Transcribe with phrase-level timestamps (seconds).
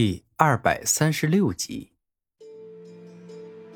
[0.00, 1.90] 第二百三十六集，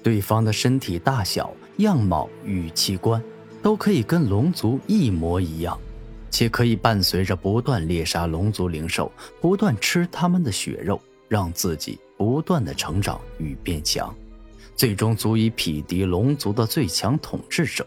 [0.05, 3.21] 对方的身体大小、样貌与器官
[3.61, 5.77] 都可以跟龙族一模一样，
[6.31, 14.15] 且可以伴随着不断猎杀龙族灵兽，不断吃他们的血肉，让自己不断的成长与变强，
[14.77, 17.85] 最终足以匹敌龙族的最强统治者。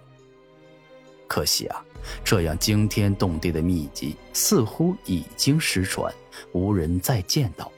[1.26, 1.82] 可惜啊，
[2.22, 6.14] 这样惊天动地的秘籍似乎已经失传，
[6.52, 7.72] 无人再见到。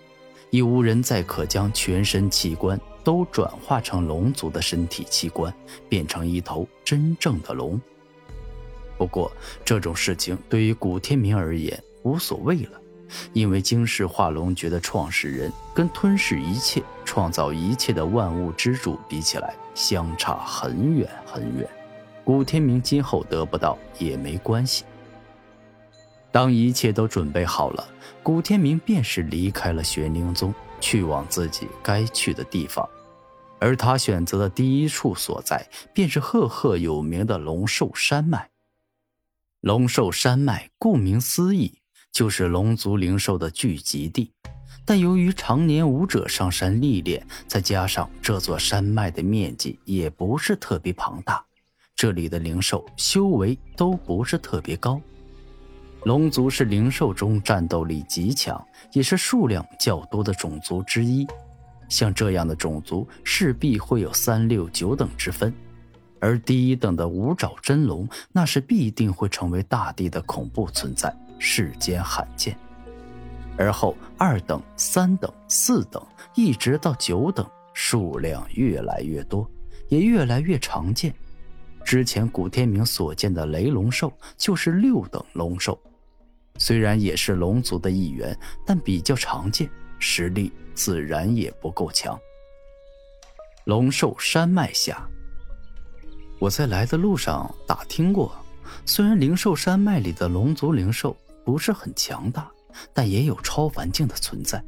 [0.50, 5.54] 已无人再可将全身器官都转化成龙族的身体器官，
[5.89, 7.79] 变成一头真正的龙。
[8.97, 9.32] 不过
[9.64, 12.82] 这种事情对于古天明而言无所谓了，
[13.33, 21.68] 因为惊世化龙诀的创始人跟吞噬一切、创造一切的万物之主比起来，相差很远很远。
[22.24, 24.83] 古天明今后得不到也没关系。
[26.37, 27.83] 当一切都准备好了，
[28.21, 32.88] 古天明便是离开了玄灵宗，去往自己该去的地方。
[33.58, 38.52] 而他选择的第一处所在，便是赫赫有名的龙兽山脉。
[39.61, 41.79] 龙兽山脉顾名思义，
[42.11, 44.31] 就是龙族灵兽的聚集地。
[44.85, 51.44] 但由于常年武者上山历练，再加上这座山脉的面积也不是特别庞大，
[51.95, 55.01] 这里的灵兽修为都不是特别高。
[56.08, 61.27] 龙族是灵兽中战斗力极强，也是数量较多的种族之一。
[61.89, 65.53] 像这样的种族，势必会有三六九等之分。
[66.22, 72.58] 而第一等的五爪真龙，那是必定会成为大地的恐怖存在，世间罕见。
[73.58, 76.02] 而后二等、三等、四等，
[76.35, 79.45] 一直到九等，数量越来越多，
[79.89, 81.13] 也越来越常见。
[81.83, 85.78] 之前古天明所见的雷龙兽，就是六等龙兽。
[86.58, 89.69] 虽然也是龙族的一员，但比较常见，
[90.00, 92.19] 实力自然也不够强。
[93.66, 95.08] 龙兽山脉下，
[96.39, 98.35] 我在来的路上打听过，
[98.85, 102.50] 虽然灵兽山脉里的龙族灵兽不是很强大，
[102.94, 104.63] 但也有超凡境的存在。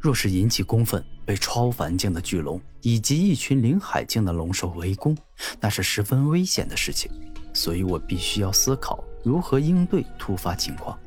[0.00, 5.16] 若是引起公愤，被超凡境的巨龙以及一群灵海境的龙兽围攻，
[5.60, 7.10] 那是十分危险的事情。
[7.54, 10.98] 所以我必须要思考如何应对突发情况。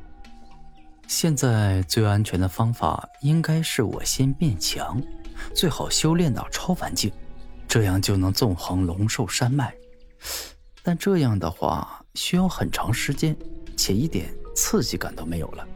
[1.08, 5.00] 现在最安全的方法应该是我先变强，
[5.54, 7.10] 最好修炼到超凡境，
[7.68, 9.74] 这样就能纵横龙兽山脉。
[10.82, 13.36] 但这样的话需要很长时间，
[13.76, 15.66] 且一点刺激感都没有了。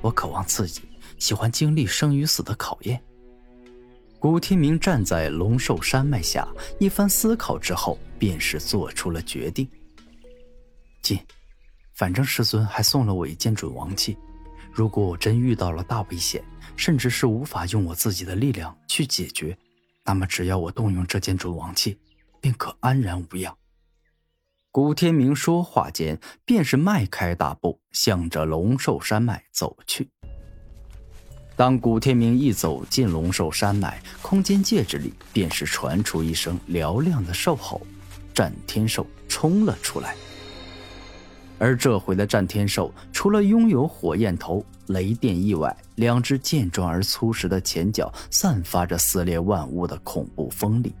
[0.00, 0.82] 我渴望刺激，
[1.18, 3.00] 喜欢经历生与死的考验。
[4.18, 6.48] 古天明站在龙兽山脉下，
[6.78, 9.68] 一番思考之后，便是做出了决定。
[11.00, 11.18] 进，
[11.94, 14.16] 反正师尊还送了我一件准王器。
[14.74, 16.42] 如果我真遇到了大危险，
[16.74, 19.56] 甚至是无法用我自己的力量去解决，
[20.04, 21.96] 那么只要我动用这件准王器，
[22.40, 23.56] 便可安然无恙。
[24.72, 30.10] 古天明说话间，便是迈开大步，向着龙兽山脉走去。
[31.54, 37.80] 当古天明一走进龙兽山脉，空间戒指里便是传出一声嘹亮的兽吼，
[38.34, 40.16] 战天兽冲了出来。
[41.58, 50.92] 而这回的战天兽，除了拥有火焰头、雷电翼外，两只健壮而粗实的前脚散发着撕裂万物的恐怖锋利。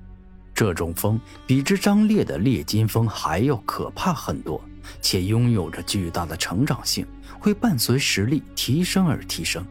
[0.54, 4.62] 这种风比之张烈的烈金风还要可怕很多，
[5.02, 7.04] 且拥有着巨大的成长性，
[7.40, 9.66] 会伴随实力提升而提升。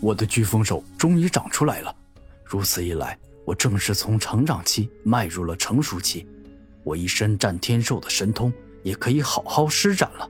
[0.00, 1.92] 我的飓风手终于长出来了，
[2.44, 6.24] 如此一来，我正式从成长期迈入了成熟期。
[6.84, 8.52] 我一身战天兽的神通。
[8.88, 10.26] 也可以好好施展了。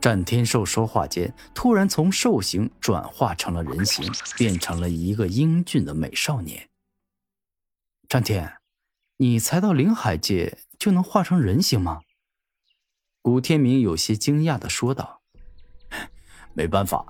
[0.00, 6.66] 战天兽说话间，突然从兽形转化成了人形，变成了一个英俊的美少年。
[8.08, 8.50] 战天，
[9.18, 12.00] 你才到灵海界就能化成人形吗？
[13.20, 15.20] 古天明有些惊讶的说道
[16.54, 17.04] ：“没办法，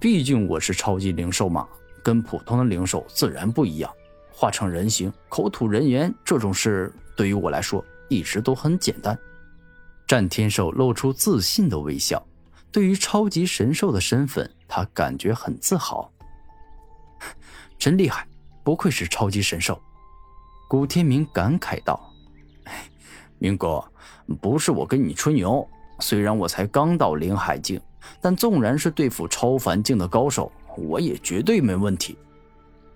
[0.00, 1.68] 毕竟我是超级灵兽嘛，
[2.02, 3.92] 跟普通的灵兽自然不一样。
[4.32, 9.18] 化成人形、口吐人言这种事，对于我来说一直都很简单。”
[10.08, 12.26] 战天兽露出自信的微笑，
[12.72, 16.10] 对于超级神兽的身份，他感觉很自豪。
[17.78, 18.26] 真厉害，
[18.64, 19.78] 不愧是超级神兽。
[20.66, 22.00] 古天明感慨道
[23.38, 23.84] ：“明哥，
[24.40, 25.68] 不是我跟你吹牛，
[26.00, 27.78] 虽然我才刚到灵海境，
[28.18, 32.16] 但纵然是对付超凡境的高手，我也绝对没问题。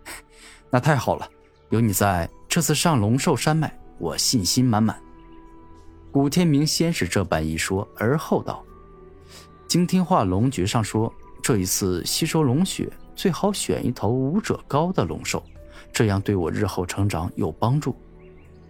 [0.70, 1.28] 那太好了，
[1.68, 4.98] 有你在，这次上龙兽山脉，我信心满满。”
[6.12, 8.62] 古天明先是这般一说，而后道
[9.66, 11.10] ：“惊天化龙诀上说，
[11.42, 15.42] 这一次吸收龙血，最好选一头武者高的龙兽，
[15.90, 17.96] 这样对我日后成长有帮助。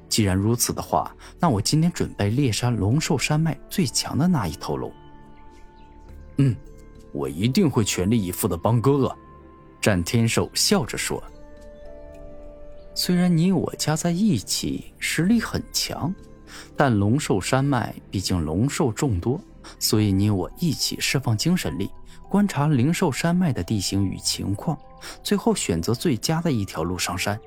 [0.08, 4.92] 既然如此的话，那我今天准备猎杀龙兽山脉最强的那一头龙。
[6.36, 6.54] 嗯，
[7.10, 9.12] 我一定会全力以赴的帮哥哥。
[9.80, 11.20] 战天兽笑着说
[12.94, 16.14] ：“虽然你我加在一起实力很强，
[16.76, 19.40] 但龙兽山脉毕竟龙兽众多，
[19.78, 21.90] 所以你我一起释放精神力，
[22.28, 24.76] 观察灵兽山脉的地形与情况，
[25.22, 27.38] 最后选择最佳的一条路上山。”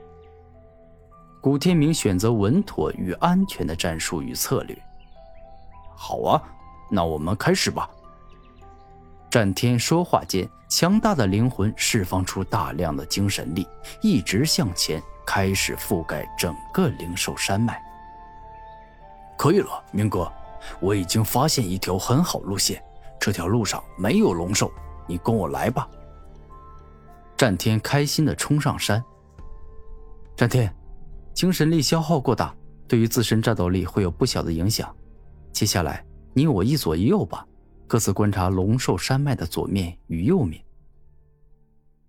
[1.42, 4.75] 古天明选择稳妥与安全的战术与策略。
[5.96, 6.42] 好啊，
[6.90, 7.88] 那我们开始吧。
[9.30, 13.68] 战天说话间，强大的灵魂释放出大量的精神力，
[14.01, 17.80] 一直向前，开始覆盖整个灵兽山脉。
[19.38, 20.32] 可以了，明哥，
[20.80, 22.84] 我已经发现一条很好路线，
[23.20, 24.72] 这条路上没有龙兽，
[25.08, 25.90] 你跟我来吧。
[27.38, 29.04] 战天开心的冲上山。
[30.36, 30.74] 战天。
[31.34, 32.56] 精神力消耗过大，
[32.88, 34.96] 对于自身战斗力会有不小的影响。
[35.52, 37.46] 接下来，你我一左一右吧，
[37.88, 40.64] 各自观察龙兽山脉的左面与右面。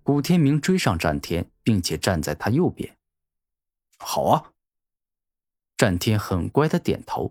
[0.05, 2.89] 古天明追上战天，并且站在他右边。
[3.99, 4.45] 好啊，
[5.77, 7.31] 战天很乖的点头。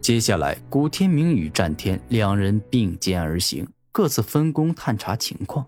[0.00, 5.66] 接下来，古天明与战天两人并肩而行，各自分工探查情况。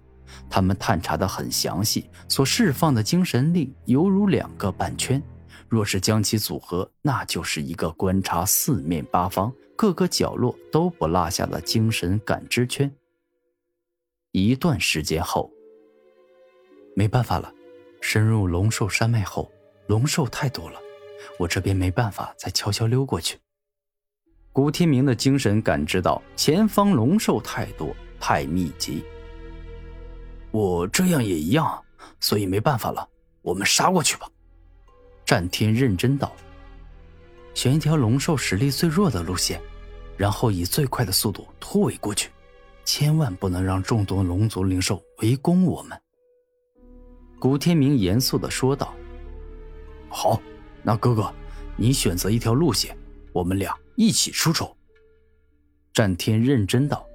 [0.48, 5.20] 他们探查的很详细，所释放的精神力犹如两个半圈，
[5.68, 12.90] 若是将其组合，那就是一个观察四面八方、各个角落都不落下的精神感知圈。
[14.30, 15.50] 一段时间后，
[16.94, 17.52] 没办法了，
[18.00, 19.52] 深入龙兽山脉后，
[19.88, 20.80] 龙兽太多了，
[21.38, 23.38] 我这边没办法再悄悄溜过去。
[24.52, 29.02] 古天明的精神感知到前方龙兽太多，太密集。
[30.50, 31.82] 我这样也一样，
[32.20, 33.08] 所以没办法了，
[33.40, 34.28] 我们杀过去吧。
[35.24, 36.30] 战天认真道
[37.54, 39.58] ：“选一条龙兽实力最弱的路线，
[40.16, 42.30] 然后以最快的速度突围过去，
[42.84, 45.98] 千万不能让众多龙族灵兽围攻我们。”
[47.40, 48.94] 古天明严肃的说道
[50.10, 50.38] ：“好，
[50.82, 51.32] 那哥哥，
[51.76, 52.96] 你选择一条路线，
[53.32, 54.76] 我们俩一起出手。”
[55.92, 57.06] 战天认真道：“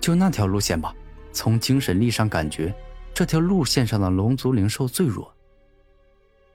[0.00, 0.94] 就那条路线吧。”
[1.34, 2.74] 从精神力上感觉，
[3.14, 5.34] 这条路线上的龙族灵兽最弱。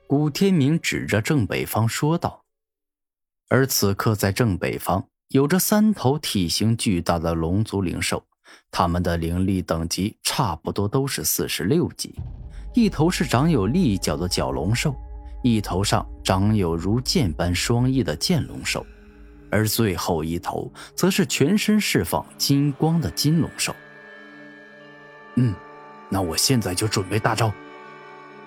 [0.06, 2.44] 古天明指着正北方说道。
[3.48, 8.24] 而此刻，在正北方有着三头体型巨大的龙族灵兽，
[8.70, 12.14] 它们的灵力等级差不多都是四十六级。
[12.74, 14.94] 一头是长有利角的角龙兽，
[15.42, 18.84] 一头上长有如剑般双翼的剑龙兽，
[19.50, 23.74] 而最后一头则是全身释放金光的金龙兽。
[25.36, 25.54] 嗯，
[26.08, 27.52] 那我现在就准备大招。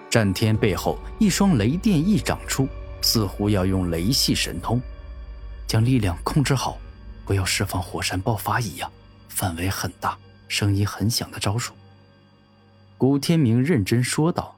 [0.09, 2.67] 战天背后一双雷电翼长出，
[3.01, 4.81] 似乎要用雷系神通，
[5.65, 6.77] 将力量控制好，
[7.25, 8.91] 不要释放火山爆发一样，
[9.29, 10.17] 范围很大、
[10.49, 11.73] 声音很响的招数。
[12.97, 14.53] 古天明认真说道。